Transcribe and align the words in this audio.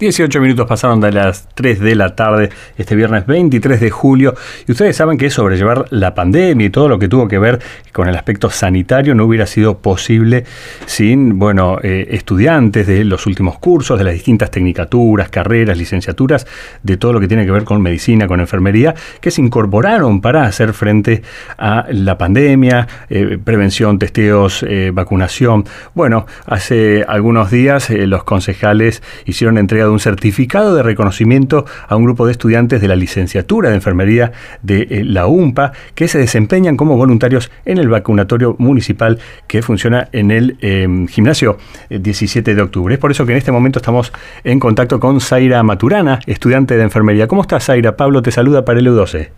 18 0.00 0.40
minutos 0.40 0.66
pasaron 0.66 1.00
de 1.00 1.12
las 1.12 1.48
3 1.54 1.78
de 1.78 1.94
la 1.94 2.16
tarde 2.16 2.50
este 2.76 2.96
viernes 2.96 3.26
23 3.26 3.78
de 3.78 3.90
julio 3.90 4.34
y 4.66 4.72
ustedes 4.72 4.96
saben 4.96 5.16
que 5.16 5.30
sobrellevar 5.30 5.86
la 5.90 6.16
pandemia 6.16 6.66
y 6.66 6.70
todo 6.70 6.88
lo 6.88 6.98
que 6.98 7.06
tuvo 7.06 7.28
que 7.28 7.38
ver 7.38 7.60
con 7.92 8.08
el 8.08 8.16
aspecto 8.16 8.50
sanitario 8.50 9.14
no 9.14 9.24
hubiera 9.24 9.46
sido 9.46 9.78
posible 9.78 10.44
sin, 10.86 11.38
bueno, 11.38 11.78
eh, 11.80 12.08
estudiantes 12.10 12.88
de 12.88 13.04
los 13.04 13.26
últimos 13.26 13.58
cursos, 13.60 13.96
de 13.96 14.04
las 14.04 14.14
distintas 14.14 14.50
tecnicaturas, 14.50 15.28
carreras, 15.28 15.78
licenciaturas, 15.78 16.44
de 16.82 16.96
todo 16.96 17.12
lo 17.12 17.20
que 17.20 17.28
tiene 17.28 17.44
que 17.44 17.52
ver 17.52 17.62
con 17.62 17.80
medicina, 17.80 18.26
con 18.26 18.40
enfermería, 18.40 18.96
que 19.20 19.30
se 19.30 19.42
incorporaron 19.42 20.20
para 20.20 20.42
hacer 20.42 20.72
frente 20.72 21.22
a 21.56 21.86
la 21.90 22.18
pandemia, 22.18 22.88
eh, 23.08 23.38
prevención, 23.42 24.00
testeos, 24.00 24.64
eh, 24.68 24.90
vacunación. 24.92 25.64
Bueno, 25.94 26.26
hace 26.46 27.04
algunos 27.06 27.52
días 27.52 27.90
los 27.90 28.24
concejales 28.24 29.00
hicieron 29.24 29.56
entrega 29.56 29.84
un 29.94 30.00
certificado 30.00 30.74
de 30.74 30.82
reconocimiento 30.82 31.64
a 31.88 31.96
un 31.96 32.04
grupo 32.04 32.26
de 32.26 32.32
estudiantes 32.32 32.80
de 32.80 32.88
la 32.88 32.96
licenciatura 32.96 33.70
de 33.70 33.76
enfermería 33.76 34.32
de 34.62 34.82
eh, 34.90 35.04
la 35.04 35.26
UMPA 35.26 35.72
que 35.94 36.08
se 36.08 36.18
desempeñan 36.18 36.76
como 36.76 36.96
voluntarios 36.96 37.50
en 37.64 37.78
el 37.78 37.88
vacunatorio 37.88 38.56
municipal 38.58 39.18
que 39.46 39.62
funciona 39.62 40.08
en 40.12 40.30
el 40.30 40.56
em, 40.60 41.06
gimnasio 41.06 41.58
17 41.88 42.50
eh, 42.50 42.54
de 42.54 42.62
octubre. 42.62 42.94
Es 42.94 43.00
por 43.00 43.10
eso 43.10 43.24
que 43.24 43.32
en 43.32 43.38
este 43.38 43.52
momento 43.52 43.78
estamos 43.78 44.12
en 44.42 44.60
contacto 44.60 45.00
con 45.00 45.20
Zaira 45.20 45.62
Maturana, 45.62 46.20
estudiante 46.26 46.76
de 46.76 46.82
enfermería. 46.82 47.26
¿Cómo 47.26 47.42
estás, 47.42 47.64
Zaira? 47.64 47.96
Pablo 47.96 48.22
te 48.22 48.30
saluda 48.30 48.64
para 48.64 48.80
el 48.80 48.86
U12. 48.86 49.30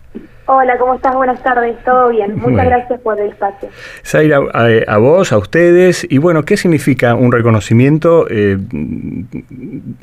Hola, 0.49 0.77
¿cómo 0.77 0.93
estás? 0.93 1.13
Buenas 1.13 1.43
tardes, 1.43 1.75
todo 1.83 2.07
bien. 2.07 2.39
Muchas 2.39 2.65
gracias 2.65 3.01
por 3.01 3.19
el 3.19 3.31
espacio. 3.31 3.67
Zaira, 4.01 4.37
a, 4.87 4.97
vos, 4.97 5.33
a 5.33 5.37
ustedes, 5.37 6.07
y 6.09 6.19
bueno, 6.19 6.43
¿qué 6.43 6.55
significa 6.55 7.15
un 7.15 7.33
reconocimiento 7.33 8.27
eh, 8.29 8.57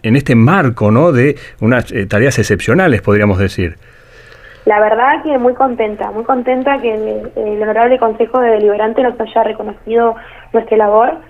en 0.03 0.17
este 0.17 0.35
marco 0.35 0.91
¿no? 0.91 1.13
de 1.13 1.37
unas 1.63 1.91
eh, 1.93 2.05
tareas 2.05 2.39
excepcionales, 2.39 3.01
podríamos 3.01 3.39
decir? 3.39 3.77
La 4.67 4.81
verdad 4.81 5.23
que 5.23 5.39
muy 5.39 5.55
contenta, 5.55 6.11
muy 6.11 6.25
contenta 6.25 6.79
que 6.79 6.95
el, 6.95 7.33
el 7.37 7.63
Honorable 7.63 7.99
Consejo 7.99 8.39
de 8.41 8.51
Deliberante 8.51 9.03
nos 9.03 9.19
haya 9.19 9.45
reconocido 9.45 10.15
nuestra 10.53 10.77
labor 10.77 11.21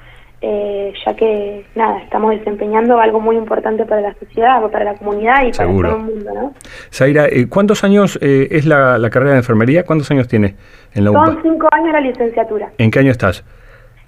eh, 0.46 0.92
ya 1.06 1.16
que 1.16 1.64
nada, 1.74 2.00
estamos 2.00 2.32
desempeñando 2.32 2.98
algo 3.00 3.18
muy 3.18 3.34
importante 3.34 3.86
para 3.86 4.02
la 4.02 4.14
sociedad, 4.14 4.60
para 4.70 4.84
la 4.84 4.94
comunidad 4.94 5.42
y 5.46 5.52
para 5.52 5.70
todo 5.70 5.96
el 5.96 6.02
mundo. 6.02 6.30
¿no? 6.34 6.54
Zaira, 6.92 7.26
eh, 7.26 7.48
¿cuántos 7.48 7.82
años 7.82 8.18
eh, 8.20 8.48
es 8.50 8.66
la, 8.66 8.98
carrera 9.10 9.32
de 9.32 9.38
enfermería? 9.38 9.84
¿Cuántos 9.84 10.10
años 10.10 10.28
tiene 10.28 10.54
en 10.92 11.04
la 11.06 11.12
Son 11.12 11.38
cinco 11.42 11.66
años 11.72 11.92
la 11.92 12.00
licenciatura. 12.02 12.70
¿En 12.76 12.90
qué 12.90 12.98
año 12.98 13.10
estás? 13.10 13.42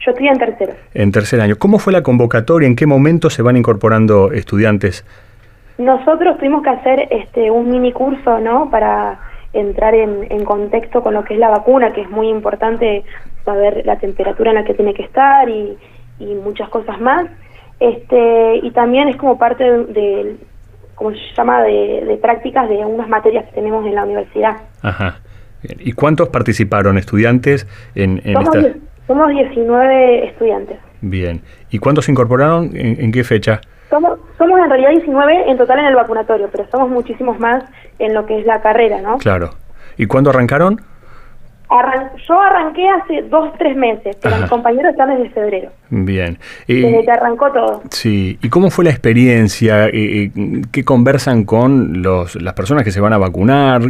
Yo 0.00 0.10
estoy 0.10 0.28
en 0.28 0.38
tercero. 0.38 0.74
En 0.92 1.10
tercer 1.10 1.40
año. 1.40 1.56
¿Cómo 1.58 1.78
fue 1.78 1.94
la 1.94 2.02
convocatoria? 2.02 2.68
¿En 2.68 2.76
qué 2.76 2.84
momento 2.84 3.30
se 3.30 3.40
van 3.40 3.56
incorporando 3.56 4.30
estudiantes? 4.30 5.06
Nosotros 5.78 6.36
tuvimos 6.36 6.62
que 6.62 6.70
hacer 6.70 7.08
este 7.10 7.50
un 7.50 7.70
mini 7.70 7.92
curso, 7.92 8.40
¿no? 8.40 8.68
Para 8.70 9.20
entrar 9.54 9.94
en, 9.94 10.26
en 10.28 10.44
contexto 10.44 11.02
con 11.02 11.14
lo 11.14 11.24
que 11.24 11.32
es 11.32 11.40
la 11.40 11.48
vacuna, 11.48 11.94
que 11.94 12.02
es 12.02 12.10
muy 12.10 12.28
importante 12.28 13.04
saber 13.46 13.86
la 13.86 13.96
temperatura 13.96 14.50
en 14.50 14.56
la 14.56 14.64
que 14.64 14.74
tiene 14.74 14.92
que 14.92 15.04
estar 15.04 15.48
y, 15.48 15.78
y 16.18 16.34
muchas 16.34 16.68
cosas 16.68 17.00
más. 17.00 17.26
Este, 17.80 18.56
y 18.62 18.70
también 18.70 19.08
es 19.08 19.16
como 19.16 19.38
parte 19.38 19.64
de, 19.64 20.36
como 20.94 21.10
se 21.10 21.18
llama?, 21.36 21.62
de, 21.62 22.18
prácticas 22.20 22.68
de 22.68 22.76
unas 22.84 23.08
materias 23.08 23.44
que 23.46 23.52
tenemos 23.52 23.84
en 23.86 23.94
la 23.94 24.04
universidad. 24.04 24.56
Ajá. 24.82 25.20
¿Y 25.62 25.92
cuántos 25.92 26.28
participaron 26.28 26.98
estudiantes 26.98 27.66
en, 27.94 28.20
en 28.24 28.34
somos, 28.34 28.54
esta? 28.56 28.78
Somos 29.06 29.28
19 29.30 30.26
estudiantes. 30.26 30.78
Bien. 31.00 31.42
¿Y 31.70 31.78
cuántos 31.78 32.06
se 32.06 32.12
incorporaron? 32.12 32.70
¿En, 32.74 33.12
qué 33.12 33.24
fecha? 33.24 33.60
Somos, 33.90 34.18
somos 34.38 34.58
en 34.58 34.68
realidad 34.68 34.90
19 34.90 35.50
en 35.50 35.56
total 35.56 35.80
en 35.80 35.86
el 35.86 35.94
vacunatorio, 35.94 36.48
pero 36.50 36.66
somos 36.70 36.90
muchísimos 36.90 37.38
más 37.38 37.64
en 37.98 38.14
lo 38.14 38.26
que 38.26 38.40
es 38.40 38.46
la 38.46 38.60
carrera, 38.60 39.00
¿no? 39.00 39.18
Claro. 39.18 39.50
¿Y 39.96 40.06
cuándo 40.06 40.30
arrancaron? 40.30 40.80
Yo 42.28 42.40
arranqué 42.40 42.88
hace 42.88 43.22
dos, 43.22 43.52
tres 43.58 43.76
meses, 43.76 44.16
pero 44.22 44.36
mis 44.36 44.48
compañeros 44.48 44.92
están 44.92 45.10
desde 45.10 45.30
febrero. 45.30 45.70
Bien. 45.90 46.38
desde 46.66 47.04
que 47.04 47.10
arrancó 47.10 47.50
todo. 47.50 47.82
Sí. 47.90 48.38
¿Y 48.42 48.48
cómo 48.48 48.70
fue 48.70 48.84
la 48.84 48.90
experiencia? 48.90 49.90
¿Qué 49.90 50.84
conversan 50.84 51.44
con 51.44 52.02
los, 52.02 52.40
las 52.40 52.54
personas 52.54 52.84
que 52.84 52.92
se 52.92 53.00
van 53.00 53.12
a 53.12 53.18
vacunar? 53.18 53.82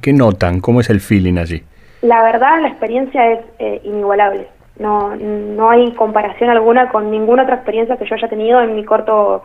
¿Qué, 0.00 0.12
notan? 0.12 0.60
¿Cómo 0.60 0.80
es 0.80 0.90
el 0.90 1.00
feeling 1.00 1.38
allí? 1.38 1.62
La 2.02 2.22
verdad, 2.22 2.60
la 2.60 2.68
experiencia 2.68 3.32
es 3.32 3.40
eh, 3.58 3.80
inigualable. 3.84 4.46
No, 4.78 5.14
no 5.16 5.70
hay 5.70 5.92
comparación 5.92 6.50
alguna 6.50 6.88
con 6.88 7.10
ninguna 7.10 7.44
otra 7.44 7.56
experiencia 7.56 7.96
que 7.96 8.06
yo 8.06 8.14
haya 8.14 8.28
tenido 8.28 8.60
en 8.60 8.74
mi 8.74 8.84
corto 8.84 9.42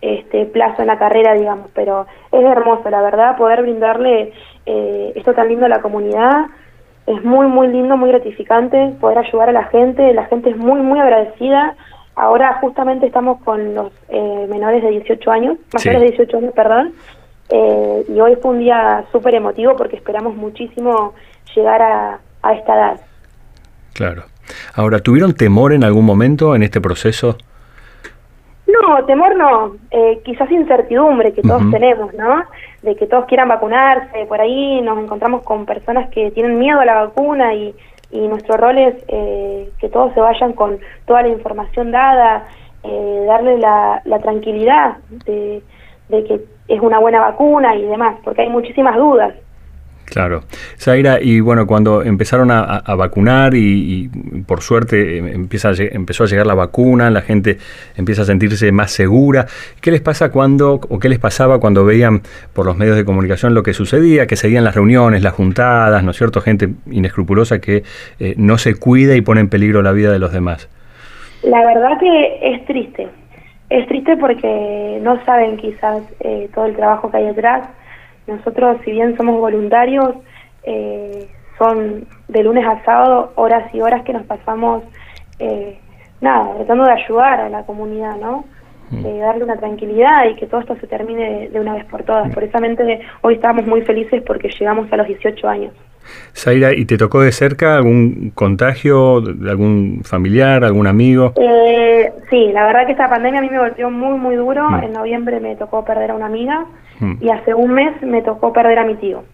este, 0.00 0.44
plazo 0.46 0.82
en 0.82 0.88
la 0.88 0.98
carrera, 0.98 1.34
digamos. 1.34 1.70
Pero 1.74 2.06
es 2.30 2.44
hermoso, 2.44 2.88
la 2.90 3.02
verdad, 3.02 3.36
poder 3.36 3.62
brindarle 3.62 4.32
eh, 4.66 5.12
esto 5.16 5.32
tan 5.32 5.48
lindo 5.48 5.66
a 5.66 5.68
la 5.68 5.80
comunidad 5.80 6.46
es 7.06 7.24
muy, 7.24 7.46
muy 7.46 7.68
lindo, 7.68 7.96
muy 7.96 8.10
gratificante 8.10 8.94
poder 9.00 9.18
ayudar 9.18 9.48
a 9.48 9.52
la 9.52 9.64
gente, 9.64 10.12
la 10.12 10.26
gente 10.26 10.50
es 10.50 10.56
muy, 10.56 10.80
muy 10.80 11.00
agradecida. 11.00 11.74
Ahora 12.14 12.58
justamente 12.60 13.06
estamos 13.06 13.40
con 13.42 13.74
los 13.74 13.92
eh, 14.08 14.46
menores 14.50 14.82
de 14.82 14.90
18 14.90 15.30
años, 15.30 15.58
mayores 15.72 16.00
de 16.00 16.08
18 16.08 16.36
años, 16.38 16.52
perdón, 16.54 16.92
eh, 17.48 18.04
y 18.08 18.20
hoy 18.20 18.36
fue 18.40 18.52
un 18.52 18.58
día 18.58 19.04
súper 19.10 19.34
emotivo 19.34 19.76
porque 19.76 19.96
esperamos 19.96 20.36
muchísimo 20.36 21.14
llegar 21.54 21.82
a, 21.82 22.20
a 22.42 22.52
esta 22.54 22.74
edad. 22.74 23.00
Claro. 23.94 24.24
Ahora, 24.74 25.00
¿tuvieron 25.00 25.34
temor 25.34 25.72
en 25.72 25.84
algún 25.84 26.04
momento 26.04 26.54
en 26.54 26.62
este 26.62 26.80
proceso? 26.80 27.36
No, 28.82 29.04
temor 29.04 29.36
no, 29.36 29.76
eh, 29.92 30.20
quizás 30.24 30.50
incertidumbre 30.50 31.32
que 31.32 31.42
todos 31.42 31.62
tenemos, 31.70 32.12
¿no? 32.14 32.42
De 32.82 32.96
que 32.96 33.06
todos 33.06 33.26
quieran 33.26 33.48
vacunarse, 33.48 34.26
por 34.26 34.40
ahí 34.40 34.80
nos 34.80 34.98
encontramos 34.98 35.42
con 35.42 35.66
personas 35.66 36.10
que 36.10 36.32
tienen 36.32 36.58
miedo 36.58 36.80
a 36.80 36.84
la 36.84 37.04
vacuna 37.04 37.54
y, 37.54 37.72
y 38.10 38.26
nuestro 38.26 38.56
rol 38.56 38.78
es 38.78 38.96
eh, 39.06 39.70
que 39.78 39.88
todos 39.88 40.12
se 40.14 40.20
vayan 40.20 40.52
con 40.54 40.80
toda 41.06 41.22
la 41.22 41.28
información 41.28 41.92
dada, 41.92 42.48
eh, 42.82 43.24
darle 43.26 43.58
la, 43.58 44.02
la 44.04 44.18
tranquilidad 44.18 44.96
de, 45.26 45.62
de 46.08 46.24
que 46.24 46.40
es 46.66 46.80
una 46.80 46.98
buena 46.98 47.20
vacuna 47.20 47.76
y 47.76 47.84
demás, 47.84 48.16
porque 48.24 48.42
hay 48.42 48.48
muchísimas 48.48 48.96
dudas. 48.96 49.32
Claro. 50.12 50.42
Zaira, 50.78 51.20
y 51.22 51.40
bueno, 51.40 51.66
cuando 51.66 52.02
empezaron 52.02 52.50
a, 52.50 52.82
vacunar 52.94 53.54
y, 53.54 54.10
por 54.46 54.60
suerte 54.60 55.16
em, 55.16 55.26
empieza 55.26 55.70
empezó 55.78 56.24
a 56.24 56.26
llegar 56.26 56.46
la 56.46 56.54
vacuna, 56.54 57.10
la 57.10 57.22
gente 57.22 57.56
empieza 57.96 58.22
a 58.22 58.24
sentirse 58.26 58.70
más 58.72 58.90
segura, 58.90 59.46
¿qué 59.80 59.90
les 59.90 60.02
pasa 60.02 60.30
cuando, 60.30 60.80
o 60.86 60.98
qué 60.98 61.08
les 61.08 61.18
pasaba 61.18 61.60
cuando 61.60 61.86
veían 61.86 62.20
por 62.52 62.66
los 62.66 62.76
medios 62.76 62.96
de 62.96 63.06
comunicación 63.06 63.54
lo 63.54 63.62
que 63.62 63.72
sucedía, 63.72 64.26
que 64.26 64.36
seguían 64.36 64.64
las 64.64 64.74
reuniones, 64.74 65.22
las 65.22 65.32
juntadas, 65.32 66.04
¿no 66.04 66.10
es 66.10 66.18
cierto? 66.18 66.42
Gente 66.42 66.68
inescrupulosa 66.90 67.58
que 67.58 67.82
eh, 68.20 68.34
no 68.36 68.58
se 68.58 68.74
cuida 68.74 69.16
y 69.16 69.22
pone 69.22 69.40
en 69.40 69.48
peligro 69.48 69.80
la 69.80 69.92
vida 69.92 70.12
de 70.12 70.18
los 70.18 70.32
demás. 70.32 70.68
La 71.42 71.64
verdad 71.64 71.98
que 71.98 72.54
es 72.54 72.66
triste. 72.66 73.08
Es 73.70 73.88
triste 73.88 74.18
porque 74.18 74.98
no 75.00 75.24
saben 75.24 75.56
quizás 75.56 76.02
eh, 76.20 76.50
todo 76.54 76.66
el 76.66 76.76
trabajo 76.76 77.10
que 77.10 77.16
hay 77.16 77.26
detrás 77.28 77.66
nosotros, 78.26 78.78
si 78.84 78.92
bien 78.92 79.16
somos 79.16 79.38
voluntarios, 79.40 80.14
eh, 80.64 81.28
son 81.58 82.06
de 82.28 82.42
lunes 82.42 82.64
a 82.66 82.84
sábado 82.84 83.32
horas 83.36 83.72
y 83.74 83.80
horas 83.80 84.02
que 84.04 84.12
nos 84.12 84.24
pasamos, 84.26 84.84
eh, 85.38 85.78
nada, 86.20 86.54
tratando 86.56 86.84
de 86.84 86.92
ayudar 86.92 87.40
a 87.40 87.48
la 87.48 87.64
comunidad, 87.64 88.16
¿no? 88.16 88.44
Mm. 88.90 89.02
De 89.02 89.18
darle 89.18 89.44
una 89.44 89.56
tranquilidad 89.56 90.26
y 90.30 90.36
que 90.36 90.46
todo 90.46 90.60
esto 90.60 90.76
se 90.76 90.86
termine 90.86 91.48
de, 91.48 91.60
una 91.60 91.74
vez 91.74 91.84
por 91.86 92.02
todas. 92.04 92.28
Mm. 92.28 92.32
Por 92.32 92.44
esa 92.44 92.58
mente 92.58 93.00
hoy 93.22 93.34
estamos 93.34 93.66
muy 93.66 93.82
felices 93.82 94.22
porque 94.26 94.48
llegamos 94.48 94.92
a 94.92 94.96
los 94.96 95.06
18 95.06 95.48
años. 95.48 95.72
Zaira, 96.34 96.72
¿y 96.72 96.84
te 96.84 96.96
tocó 96.96 97.20
de 97.20 97.32
cerca 97.32 97.76
algún 97.76 98.32
contagio 98.34 99.20
de 99.20 99.50
algún 99.50 100.02
familiar, 100.04 100.64
algún 100.64 100.86
amigo? 100.86 101.32
Eh, 101.36 102.12
sí, 102.30 102.50
la 102.52 102.66
verdad 102.66 102.86
que 102.86 102.92
esta 102.92 103.08
pandemia 103.08 103.40
a 103.40 103.42
mí 103.42 103.50
me 103.50 103.58
golpeó 103.58 103.90
muy, 103.90 104.18
muy 104.18 104.36
duro. 104.36 104.68
Mm. 104.70 104.84
En 104.84 104.92
noviembre 104.92 105.40
me 105.40 105.56
tocó 105.56 105.84
perder 105.84 106.10
a 106.10 106.14
una 106.14 106.26
amiga 106.26 106.66
y 107.20 107.30
hace 107.30 107.52
un 107.52 107.72
mes 107.72 108.00
me 108.02 108.22
tocó 108.22 108.52
perder 108.52 108.78
a 108.78 108.84
mi 108.84 108.94
tío. 108.94 109.24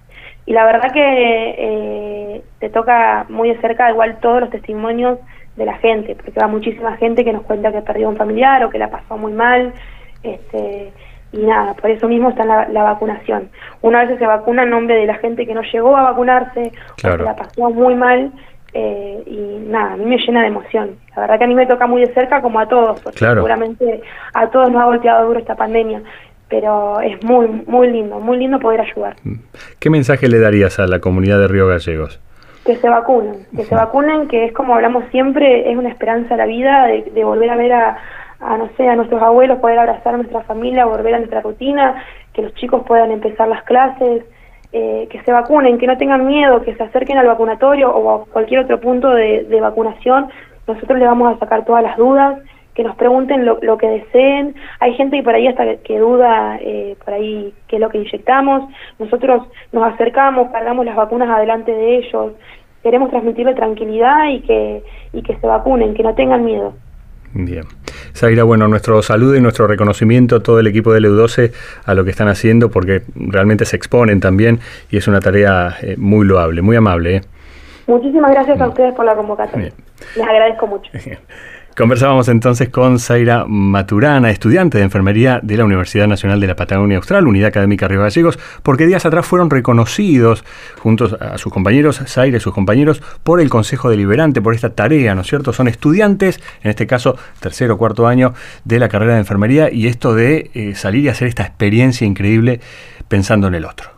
Y 0.46 0.52
la 0.52 0.64
verdad 0.64 0.90
que 0.90 1.54
eh, 1.58 2.42
te 2.58 2.70
toca 2.70 3.26
muy 3.28 3.50
de 3.50 3.60
cerca 3.60 3.90
igual 3.90 4.18
todos 4.20 4.40
los 4.40 4.50
testimonios 4.50 5.18
de 5.56 5.66
la 5.66 5.76
gente, 5.76 6.14
porque 6.14 6.40
va 6.40 6.46
muchísima 6.46 6.96
gente 6.96 7.24
que 7.24 7.32
nos 7.34 7.42
cuenta 7.42 7.72
que 7.72 7.82
perdió 7.82 8.08
un 8.08 8.16
familiar 8.16 8.64
o 8.64 8.70
que 8.70 8.78
la 8.78 8.90
pasó 8.90 9.18
muy 9.18 9.32
mal. 9.32 9.74
Este, 10.22 10.92
y 11.32 11.38
nada, 11.38 11.74
por 11.74 11.90
eso 11.90 12.08
mismo 12.08 12.30
está 12.30 12.44
la, 12.44 12.68
la 12.68 12.82
vacunación. 12.82 13.48
Una 13.82 14.04
vez 14.04 14.18
se 14.18 14.26
vacuna 14.26 14.62
en 14.62 14.70
nombre 14.70 14.96
de 14.96 15.06
la 15.06 15.14
gente 15.16 15.46
que 15.46 15.54
no 15.54 15.62
llegó 15.62 15.96
a 15.96 16.02
vacunarse 16.02 16.72
o 16.92 17.16
que 17.16 17.24
la 17.24 17.36
pasó 17.36 17.70
muy 17.70 17.94
mal. 17.94 18.32
Eh, 18.74 19.22
y 19.26 19.70
nada, 19.70 19.94
a 19.94 19.96
mí 19.96 20.04
me 20.04 20.18
llena 20.18 20.42
de 20.42 20.48
emoción. 20.48 20.90
La 21.16 21.22
verdad 21.22 21.38
que 21.38 21.44
a 21.44 21.46
mí 21.46 21.54
me 21.54 21.66
toca 21.66 21.86
muy 21.86 22.02
de 22.02 22.12
cerca 22.12 22.42
como 22.42 22.60
a 22.60 22.68
todos, 22.68 23.00
porque 23.00 23.18
seguramente 23.18 24.02
a 24.34 24.48
todos 24.50 24.70
nos 24.70 24.82
ha 24.82 24.84
golpeado 24.86 25.26
duro 25.26 25.38
esta 25.38 25.54
pandemia 25.54 26.02
pero 26.50 26.98
es 27.00 27.22
muy, 27.22 27.46
muy 27.66 27.90
lindo, 27.90 28.20
muy 28.20 28.38
lindo 28.38 28.58
poder 28.58 28.80
ayudar. 28.80 29.16
¿Qué 29.78 29.90
mensaje 29.90 30.28
le 30.28 30.38
darías 30.38 30.78
a 30.78 30.86
la 30.86 30.98
comunidad 30.98 31.38
de 31.38 31.48
Río 31.48 31.66
Gallegos? 31.66 32.20
que 32.68 32.76
se 32.76 32.88
vacunen, 32.90 33.46
que 33.56 33.64
se 33.64 33.74
vacunen, 33.74 34.28
que 34.28 34.44
es 34.44 34.52
como 34.52 34.74
hablamos 34.74 35.04
siempre, 35.10 35.70
es 35.70 35.78
una 35.78 35.88
esperanza 35.88 36.36
la 36.36 36.44
vida 36.44 36.86
de, 36.86 37.24
volver 37.24 37.48
a 37.48 37.56
ver 37.56 37.72
a, 37.72 37.96
no 38.40 38.70
sé, 38.76 38.88
a 38.88 38.96
nuestros 38.96 39.20
abuelos, 39.22 39.58
poder 39.58 39.78
abrazar 39.78 40.14
a 40.14 40.18
nuestra 40.18 40.42
familia, 40.42 40.86
volver 40.86 41.14
a 41.14 41.18
nuestra 41.18 41.40
rutina, 41.40 42.02
que 42.32 42.42
los 42.42 42.54
chicos 42.54 42.82
puedan 42.86 43.10
empezar 43.10 43.48
las 43.48 43.64
clases, 43.64 44.24
eh, 44.72 45.08
que 45.10 45.22
se 45.22 45.32
vacunen, 45.32 45.78
que 45.78 45.86
no 45.86 45.96
tengan 45.96 46.26
miedo, 46.26 46.62
que 46.62 46.74
se 46.74 46.82
acerquen 46.82 47.18
al 47.18 47.26
vacunatorio 47.26 47.90
o 47.90 48.10
a 48.10 48.26
cualquier 48.26 48.60
otro 48.60 48.78
punto 48.80 49.10
de, 49.10 49.58
vacunación. 49.60 50.28
Nosotros 50.66 50.98
le 50.98 51.06
vamos 51.06 51.34
a 51.34 51.38
sacar 51.38 51.64
todas 51.64 51.82
las 51.82 51.96
dudas, 51.96 52.38
que 52.74 52.84
nos 52.84 52.94
pregunten 52.94 53.44
lo, 53.44 53.78
que 53.78 53.88
deseen. 53.88 54.54
Hay 54.78 54.94
gente 54.94 55.16
que 55.16 55.22
por 55.24 55.34
ahí 55.34 55.48
hasta 55.48 55.76
que, 55.78 55.98
duda 55.98 56.58
eh, 56.60 56.96
por 57.04 57.14
ahí 57.14 57.52
qué 57.66 57.76
es 57.76 57.80
lo 57.80 57.88
que 57.88 57.98
inyectamos. 57.98 58.70
Nosotros 58.98 59.48
nos 59.72 59.92
acercamos, 59.94 60.50
cargamos 60.52 60.84
las 60.84 60.94
vacunas 60.94 61.28
adelante 61.28 61.72
de 61.72 61.96
ellos. 61.96 62.34
Queremos 62.82 63.10
transmitirle 63.10 63.54
tranquilidad 63.54 64.28
y 64.28 64.40
que, 64.42 64.82
y 65.12 65.22
que 65.22 65.36
se 65.38 65.46
vacunen, 65.46 65.94
que 65.94 66.04
no 66.04 66.14
tengan 66.14 66.44
miedo. 66.44 66.74
Bien. 67.34 67.64
Zaira, 68.18 68.42
bueno, 68.42 68.66
nuestro 68.66 69.00
saludo 69.00 69.36
y 69.36 69.40
nuestro 69.40 69.68
reconocimiento 69.68 70.36
a 70.36 70.42
todo 70.42 70.58
el 70.58 70.66
equipo 70.66 70.92
de 70.92 71.00
EU12 71.00 71.52
a 71.84 71.94
lo 71.94 72.04
que 72.04 72.10
están 72.10 72.26
haciendo 72.26 72.68
porque 72.68 73.02
realmente 73.14 73.64
se 73.64 73.76
exponen 73.76 74.18
también 74.18 74.58
y 74.90 74.96
es 74.96 75.06
una 75.06 75.20
tarea 75.20 75.76
eh, 75.82 75.94
muy 75.96 76.26
loable, 76.26 76.60
muy 76.60 76.74
amable. 76.74 77.16
¿eh? 77.16 77.20
Muchísimas 77.86 78.32
gracias 78.32 78.60
a 78.60 78.68
ustedes 78.68 78.92
por 78.94 79.04
la 79.04 79.14
convocatoria. 79.14 79.72
Les 80.16 80.26
agradezco 80.26 80.66
mucho. 80.66 80.90
Conversábamos 81.78 82.26
entonces 82.26 82.70
con 82.70 82.98
Zaira 82.98 83.44
Maturana, 83.46 84.32
estudiante 84.32 84.78
de 84.78 84.84
enfermería 84.84 85.38
de 85.44 85.56
la 85.56 85.64
Universidad 85.64 86.08
Nacional 86.08 86.40
de 86.40 86.48
la 86.48 86.56
Patagonia 86.56 86.96
Austral, 86.96 87.28
Unidad 87.28 87.50
Académica 87.50 87.86
Río 87.86 88.00
Gallegos, 88.00 88.36
porque 88.64 88.84
días 88.84 89.06
atrás 89.06 89.24
fueron 89.24 89.48
reconocidos, 89.48 90.44
juntos 90.80 91.12
a 91.12 91.38
sus 91.38 91.52
compañeros, 91.52 92.02
Zaira 92.04 92.38
y 92.38 92.40
sus 92.40 92.52
compañeros, 92.52 93.00
por 93.22 93.40
el 93.40 93.48
Consejo 93.48 93.90
Deliberante, 93.90 94.42
por 94.42 94.56
esta 94.56 94.70
tarea, 94.70 95.14
¿no 95.14 95.20
es 95.20 95.28
cierto? 95.28 95.52
Son 95.52 95.68
estudiantes, 95.68 96.40
en 96.64 96.70
este 96.70 96.88
caso 96.88 97.16
tercero 97.38 97.74
o 97.74 97.78
cuarto 97.78 98.08
año 98.08 98.34
de 98.64 98.80
la 98.80 98.88
carrera 98.88 99.12
de 99.12 99.20
enfermería, 99.20 99.72
y 99.72 99.86
esto 99.86 100.16
de 100.16 100.50
eh, 100.54 100.74
salir 100.74 101.04
y 101.04 101.08
hacer 101.10 101.28
esta 101.28 101.44
experiencia 101.44 102.04
increíble 102.08 102.60
pensando 103.06 103.46
en 103.46 103.54
el 103.54 103.64
otro. 103.64 103.97